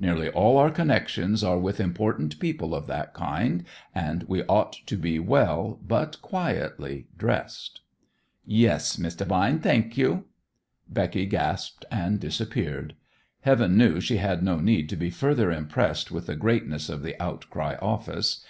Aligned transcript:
Nearly 0.00 0.28
all 0.28 0.56
our 0.58 0.72
connections 0.72 1.44
are 1.44 1.56
with 1.60 1.78
important 1.78 2.40
people 2.40 2.74
of 2.74 2.88
that 2.88 3.14
kind, 3.14 3.62
and 3.94 4.24
we 4.24 4.42
ought 4.46 4.72
to 4.86 4.96
be 4.96 5.20
well, 5.20 5.78
but 5.86 6.20
quietly, 6.20 7.06
dressed." 7.16 7.82
"Yes, 8.44 8.98
Miss 8.98 9.14
Devine. 9.14 9.60
Thank 9.60 9.96
you," 9.96 10.24
Becky 10.88 11.26
gasped 11.26 11.84
and 11.92 12.18
disappeared. 12.18 12.96
Heaven 13.42 13.76
knew 13.78 14.00
she 14.00 14.16
had 14.16 14.42
no 14.42 14.58
need 14.58 14.88
to 14.88 14.96
be 14.96 15.10
further 15.10 15.52
impressed 15.52 16.10
with 16.10 16.26
the 16.26 16.34
greatness 16.34 16.88
of 16.88 17.02
"The 17.04 17.14
Outcry" 17.22 17.76
office. 17.80 18.44